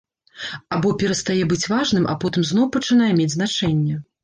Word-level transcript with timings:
Або 0.77 0.93
перастае 1.03 1.35
быць 1.51 1.61
важным, 1.75 2.09
а 2.15 2.17
потым 2.25 2.49
зноў 2.55 2.65
пачынае 2.79 3.13
мець 3.23 3.31
значэнне. 3.39 4.03